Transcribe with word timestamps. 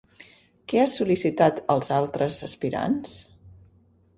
Què 0.71 0.79
ha 0.83 0.85
sol·licitat 0.93 1.61
als 1.75 1.91
altres 1.99 2.41
aspirants? 2.49 3.13